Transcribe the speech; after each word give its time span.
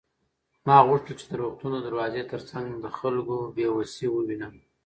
ما 0.67 0.77
غوښتل 0.87 1.13
چې 1.19 1.25
د 1.27 1.33
روغتون 1.41 1.71
د 1.73 1.79
دروازې 1.87 2.21
تر 2.31 2.41
څنګ 2.49 2.67
د 2.83 2.85
خلکو 2.97 3.35
بې 3.55 3.67
وسي 3.75 4.07
ووینم. 4.11 4.53